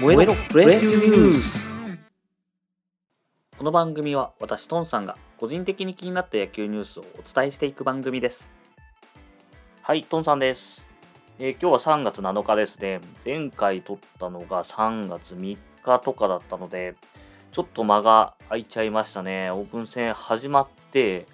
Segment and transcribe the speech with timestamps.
[0.00, 1.64] 燃えろプレビューニュース
[3.56, 8.50] この番組は私トンさんが個人的に気になった野球ニュースをお伝えしていく番組です。
[9.82, 10.84] はいトンさんです、
[11.38, 13.00] えー今日は3月7日ですね。
[13.24, 16.96] 前回撮ったのが3月3日とかだったので
[17.52, 19.52] ちょっと間が空いちゃいましたね。
[19.52, 21.26] オープン戦始まって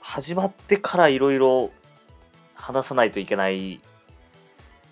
[0.00, 1.72] 始まってからいろいろ
[2.54, 3.80] 話さないといけない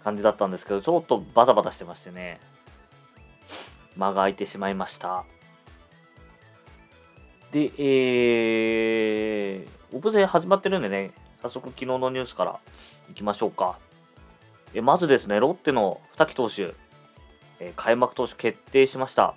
[0.08, 2.40] 感じだったんですけど、ちょっとバタバタしてましてね、
[3.94, 5.26] 間が空いてしまいました。
[7.52, 11.10] で、えー、オープン始まってるんでね、
[11.42, 12.58] 早速昨日のニュースから
[13.10, 13.78] いきましょうか。
[14.72, 16.74] えまずですね、ロッテの二木投手、
[17.60, 19.34] え開幕投手決定しました。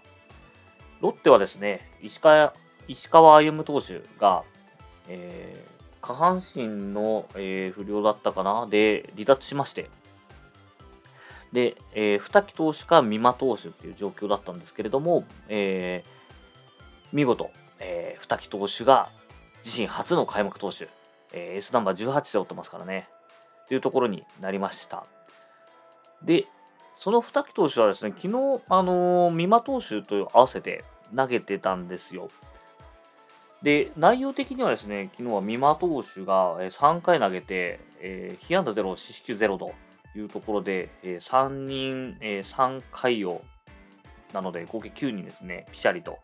[1.01, 2.53] ロッテはですね、石川
[2.87, 4.43] 石川歩夢投手が、
[5.09, 9.89] えー下半身の、えー不良だったかなで離脱しまして、
[11.53, 16.21] で、えー、二木投手か美馬投手っていう状況だったんですけれども、えー
[17.13, 19.09] 見事、えー、二木投手が
[19.63, 20.87] 自身初の開幕投手、
[21.33, 23.09] えー、S ナンバー18で追ってますからね、
[23.67, 25.05] というところになりました。
[26.23, 26.45] で、
[26.97, 30.83] その二木投手はですね、昨日、あのー美馬投手と合わせて
[31.15, 32.29] 投げてたんですよ。
[33.61, 39.73] で、内容的にはですね、昨日は美馬投手が3回投げて、えー、被安打0、四死球0と
[40.15, 43.41] いうところで、えー3人、えー3回を、
[44.33, 46.19] なので合計9人ですね、ピシャリと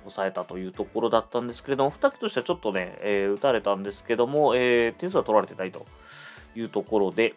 [0.00, 5.86] 抑えたというところだったんですけれども、二木としてはちょっとね、えー打たれたんですけども、えー点数は取られてないと
[6.54, 7.34] いうところで、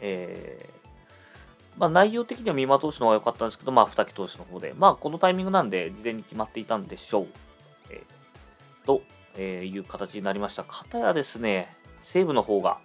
[0.00, 0.76] えー
[1.78, 7.26] まあ、内容的には美馬投手の方が良かったんですけど、まあ、二木投手の方で、まあ、このタイミングなんで、事前に決まっていたんでしょう。
[7.90, 9.02] えーと、
[9.36, 10.64] えーいう形になりました。
[10.64, 12.78] かたやですね、西武の方が、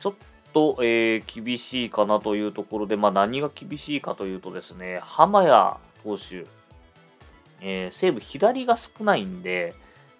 [0.00, 0.14] ちょっ
[0.52, 5.50] と、えー厳しいかなというところで、まあ、何が厳しいかというとですね、浜谷
[6.02, 6.46] 投手、
[7.60, 9.74] えー西武左が少ないんで、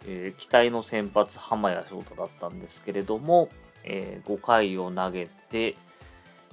[0.06, 3.48] えー期待の先発、浜谷翔太だったんですけれども、
[3.84, 5.76] えー5回を投げて、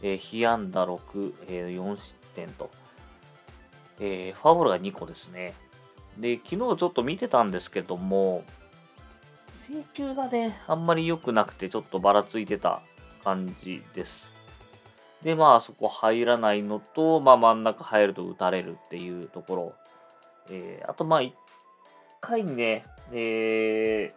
[0.02, 2.70] えー被安打6、えー4失点と、
[4.00, 5.54] えーフォアボールが2個ですね。
[6.18, 8.44] で、昨日ちょっと見てたんですけども、
[9.68, 12.82] 制球がね、あんまり良くなくて、ちょっとばらついてた
[13.24, 14.32] 感じです。
[15.24, 19.74] で、まあ、そこ入らないのと、まあ、真ん中入ると打たれるっていうところ。
[20.50, 21.32] えーあと、まあ、1
[22.22, 24.14] 回ね、え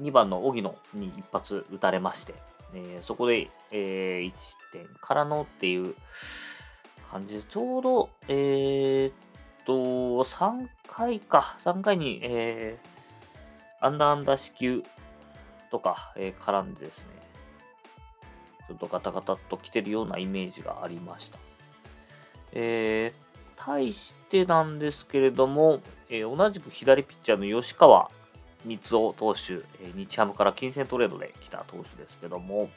[0.00, 2.34] 2番の荻野に一発打たれまして、
[2.74, 4.32] えーそこで、え1
[4.72, 5.94] 点からのっていう
[7.10, 9.12] 感じで、ちょうど、えーっ
[9.64, 9.72] と、
[10.24, 12.96] 3回か、3回に、えー
[13.78, 14.82] アンダーアンダー支給
[15.70, 17.15] とか、えー絡んでですね、
[18.68, 21.38] ちょっとガタガタっと来てるようなイメージがありました。
[22.52, 23.26] えー
[23.58, 28.10] 対してなんですけれども、えー同じく左ピッチャーの吉川
[28.68, 32.70] 光夫投手、えー日ハムから金銭トレードで来た投手ですけども、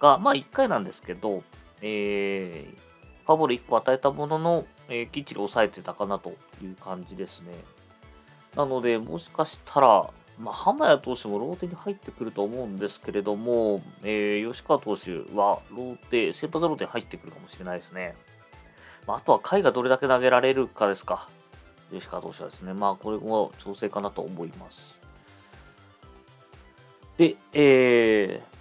[0.00, 1.42] が、まあ1回なんですけど、
[1.82, 2.78] えー
[3.26, 6.30] ファボル1個与えたものの、えーきっちり抑えてたかなと
[6.62, 7.54] いう感じですね。
[8.56, 18.16] なので、もしかしたら、まあ、浜谷投手もローテに入ってくると思うんですけれども、えー吉川投手はローテ、先発ローテに入ってくるかもしれないですね。
[19.06, 21.28] まあ、あとは回がどれだけ投げられるかですか。
[21.92, 22.74] 吉川投手はですね。
[22.74, 24.98] まあ、これも調整かなと思います。
[27.16, 28.54] で、えー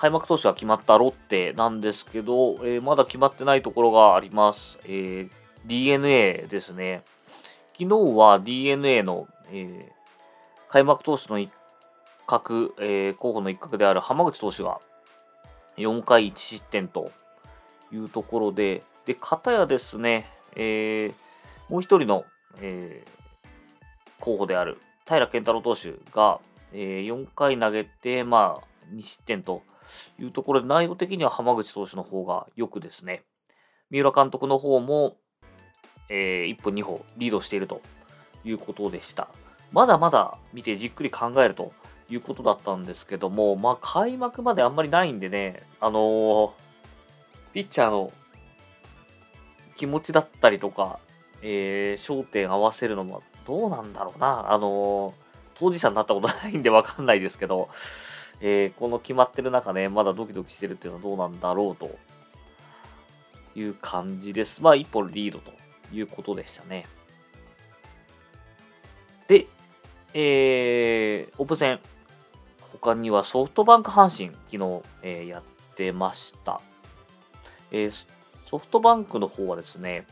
[0.00, 4.78] 開幕投手が決まったロッテなんですけど、えーまだ決まってないところがあります。
[4.84, 5.30] えー
[5.66, 7.02] DNA ですね。
[7.76, 9.97] 昨日は DNA の、えー
[10.68, 11.50] 開幕投手の一
[12.26, 14.80] 角、えー候補の一角である浜口投手が
[15.78, 17.10] 4回1失点と
[17.90, 22.24] いうところで、で、片やですね、えーもう一人の、
[22.60, 23.18] えー
[24.20, 26.40] 候補である平健太郎投手が、
[26.72, 29.62] えー4回投げて、まあ、2失点と
[30.18, 33.22] いうところで、内容的には浜口投手の方がよくですね、
[33.90, 35.16] 三浦監督の方も、
[36.10, 37.80] え1歩2歩リードしていると
[38.44, 39.28] いうことでした。
[39.72, 41.72] まだまだ見てじっくり考えると
[42.10, 46.50] いうことだったんですけども、まあ、開幕まであんまりないんでね、あのー
[47.52, 48.12] ピッチャーの
[49.76, 51.00] 気持ちだったりとか、
[51.42, 54.52] えー焦点合わせるのもどうなんだろうな。
[54.52, 57.68] あのー当事者になったことないんでわかんないですけど、
[58.40, 61.98] えーこの決まってる中ね、まだドキドキしてるっていうのはどうなんだろうと
[63.58, 64.62] いう感じです。
[64.62, 65.52] まあ、一本リードと
[65.92, 66.86] いうことでしたね。
[69.26, 69.46] で、
[70.14, 71.56] えー、オープン。
[71.58, 71.80] 戦、
[72.72, 75.42] 他にはソフトバンク阪神、昨日、えーやっ
[75.74, 76.60] てました。
[77.70, 78.18] えー
[78.48, 80.06] ソフトバンクの方はですね、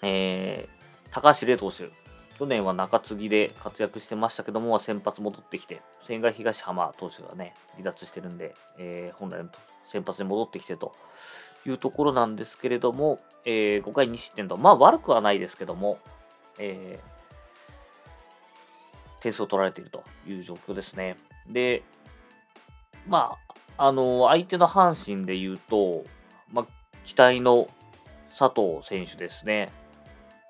[0.00, 1.90] えー、高橋礼投手、
[2.38, 9.50] 去年は中継ぎで活躍してましたけども、先発戻ってきて、千賀東浜投手がね、離脱してるんで、えー、本来の
[9.86, 10.94] 先発に戻ってきてと
[11.66, 15.98] いうところなんですけれども、えー、5回2失点と、まあ悪くはないですけども、
[16.58, 17.19] えー、
[19.20, 21.16] 点数を取られているという状況ですね。
[21.48, 21.82] で、
[23.06, 23.36] ま
[23.76, 26.04] あ、あの、相手の阪神で言うと、
[26.52, 26.66] まあ、
[27.04, 27.68] 期待の
[28.38, 29.70] 佐藤選手ですね、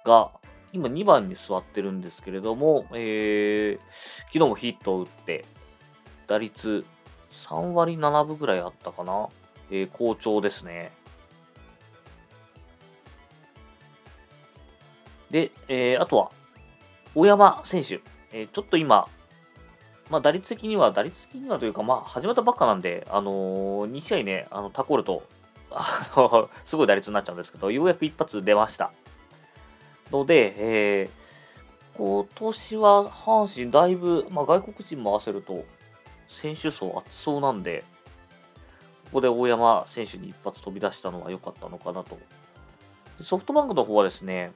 [0.04, 0.30] が、
[0.72, 5.44] 今2番に座ってるんですけれども、えー、昨日もヒットを打って、
[6.26, 6.84] 打率
[7.48, 9.28] 3割7分ぐらいあったかな。
[9.70, 10.92] えー、好調ですね。
[15.30, 16.30] で、えー、あとは、
[17.14, 18.00] 大山選手。
[18.32, 19.08] えー、ちょっと今、
[20.10, 25.22] まあ、打率的には、打率的にはというか、まあ、始まったばっかなんで、あのー、2試合ね、あのタコールと、
[25.70, 28.92] あのすごい打率になっちゃうんですけど、ようやく一発出ました。
[30.10, 35.64] ので、えー、今年は阪神だいぶ、まあ、外国人も合わせると、
[36.28, 37.84] 選手層厚そうなんで、
[39.04, 42.18] ここで大山選手に一発飛び出したのは良かったのかなと。
[43.22, 44.52] ソフトバンクの方はですね、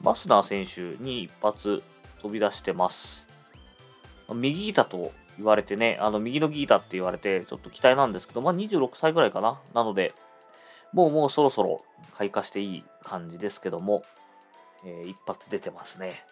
[0.00, 1.82] バスナー選手に一発
[2.20, 3.26] 飛び出してます。
[4.34, 9.60] 右ギタと言われてね、あの右のギータって言われて、ちょっと期待なんですけど、まあ26歳ぐらいかな。
[9.74, 10.14] なので、
[10.92, 11.82] もうもうそろそろ
[12.16, 14.02] 開花していい感じですけども、
[14.84, 16.24] えー、一発出てますね。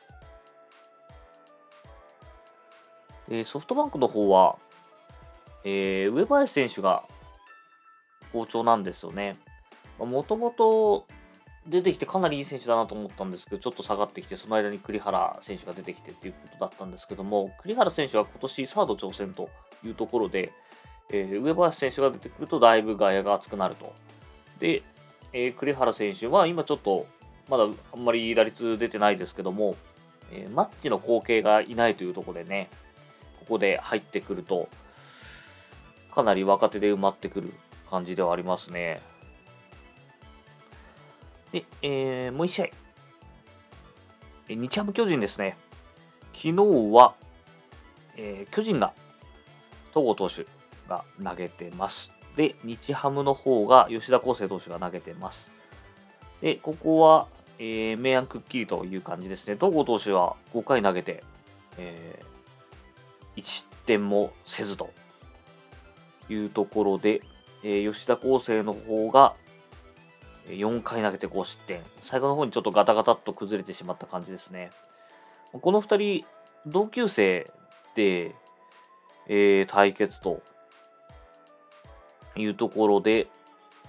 [3.29, 4.57] えー、ソフトバンクの方は、
[5.65, 7.03] えー、上林選手が
[8.33, 9.39] 好調なんですよね。
[9.99, 11.07] もともと
[11.69, 19.51] 出てきてかなりいい選手だなと思ったんですけど、ちょっと下がってきて、その間に栗原選手が出てきてっていうことだったんですけども、栗原選手は今年サード挑戦と
[19.85, 20.53] いうところで、
[21.11, 23.93] えー、上林選手が出てくるとだいぶ外野が熱くなると。
[24.61, 24.83] で、
[25.33, 27.07] えー、栗原選手は今ちょっと
[27.49, 29.77] まだあんまり打率出てないですけども、
[30.33, 32.69] えー、マッチの後継がいないというところでね、
[33.41, 34.69] ここで入ってくると、
[36.15, 37.55] かなり若手で埋まってくる
[37.91, 39.01] 感じではありますね。
[41.57, 42.69] で、えー、もう1試合。
[44.51, 45.57] 日ハム巨人ですね。
[46.35, 46.53] 昨日
[46.93, 47.15] は、
[48.19, 48.93] えー、巨人が
[49.95, 50.47] 戸郷投手
[50.87, 52.11] が投げてます。
[52.37, 55.51] で、日ハムの方が吉田康生投手が投げてます。
[56.43, 57.27] で、ここは、
[57.59, 59.57] えー、明暗くっきりという感じですね。
[59.57, 61.25] 戸郷投手は5回投げて、
[61.79, 64.91] えー、1失点もせずと
[66.29, 67.23] いうところで、
[67.63, 69.35] えー、吉田康生の方が
[70.49, 71.83] 4回投げて5失点。
[72.03, 74.71] 最後の方にちょっとガタガタっと崩れてしまった感じですね。
[75.53, 76.27] この2人、
[76.67, 77.51] 同級生
[77.95, 78.35] で、
[79.27, 80.43] えー、対決と
[82.37, 83.29] いうところで、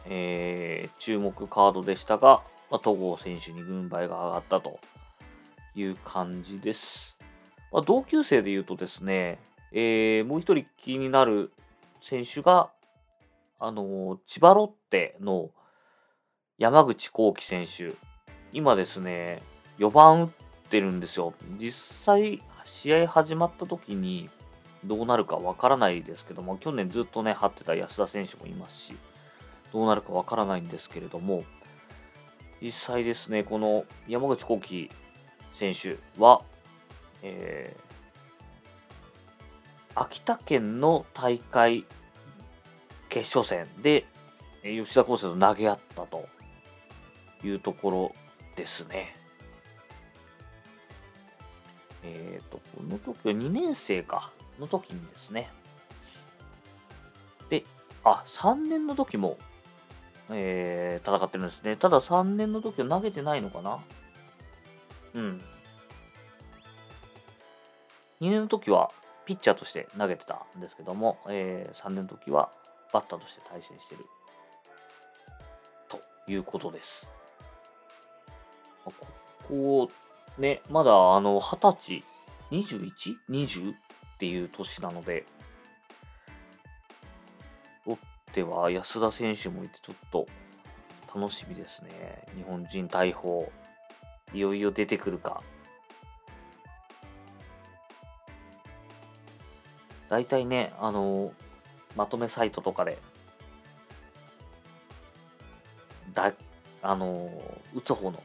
[0.06, 4.80] えー、注目カードでしたが、まあ、戸郷選手に軍配が上がったと
[5.76, 7.16] いう感じです。
[7.72, 9.40] まあ、同級生で言うとですね、
[9.72, 11.52] えー、もう一人気になる
[12.02, 12.72] 選手が、
[13.60, 15.50] あの千葉ロッテの
[16.60, 17.96] 山口幸輝選手、
[18.52, 19.44] 今ですね、
[19.78, 20.30] 4番打っ
[20.70, 21.36] てるんですよ。
[21.60, 24.28] 実際、試合始まった時に
[24.84, 28.98] どうなるかわからないですけども、去年ずっとね、張ってた安田選手もいますし、
[29.72, 31.44] どうなるかわからないんですけれども、
[32.60, 34.90] 実際ですね、この山口幸輝
[35.54, 36.42] 選手は、
[37.22, 41.86] えー、秋田県の大会
[43.10, 44.06] 決勝戦で
[44.64, 46.28] 吉田康生と投げ合ったと
[47.48, 48.16] いうところ
[48.56, 49.16] ですね。
[52.04, 55.50] えっ、ー、と、この時は2年生か、の時にですね。
[57.50, 57.64] で、
[58.04, 59.38] あ、3年の時も
[60.30, 61.76] えー、戦ってるんですね。
[61.78, 63.80] ただ3年の時は投げてないのかな
[65.14, 65.42] うん。
[68.22, 68.92] 2年の時は
[69.26, 72.50] ピッチャーとして投げてたんですけども、えー、3年の時は
[72.94, 74.06] バッターとして対戦してる
[75.90, 77.08] ということです。
[79.48, 79.90] こ
[80.38, 82.04] こね、まだあの20歳、
[82.52, 83.74] 21?20?
[83.74, 83.76] っ
[84.20, 85.26] ていう年なので、
[88.38, 90.28] ては安田選手もいてちょっと
[91.14, 92.24] 楽しみですね。
[92.36, 93.52] 日本人大砲、
[94.32, 95.42] いよいよ出てくるか。
[100.08, 101.32] 大体ね、あの
[101.96, 103.00] まとめサイトとかで、
[106.14, 106.32] だ、
[106.84, 107.32] あの
[107.74, 108.22] 打つ方の、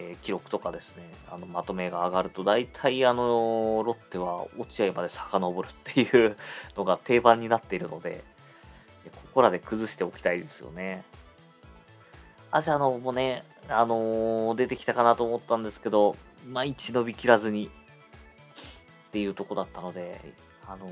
[0.00, 6.36] え、記録とかですね、あのまとめが上がると、大体あのロッテは落合まで遡るっていう
[6.76, 8.24] のが定番になっているので、
[9.04, 11.04] ここらで崩しておきたいですよね。
[12.50, 16.16] アジャノもね、あのー、出てきたかなと思ったんですけど、
[16.48, 20.20] まあ、一伸びきらずにっていうとこだったので、
[20.66, 20.90] あのー、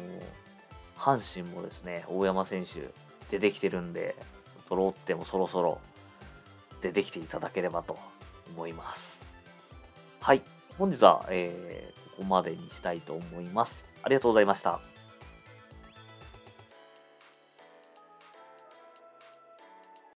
[0.96, 2.90] 阪神もですね、大山選手
[3.30, 4.14] 出てきてるんで、
[4.70, 5.80] ロッテもそろそろ
[6.80, 7.98] 出てきていただければと
[8.54, 9.24] 思います。
[10.20, 10.42] はい。
[10.78, 13.84] 本日は、えー、ここまでにしたいと思います。
[14.02, 14.80] ありがとうございました。